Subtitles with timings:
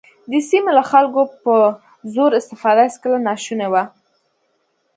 [0.31, 1.55] د سیمې له خلکو په
[2.13, 3.83] زور استفاده هېڅکله ناشونې وه.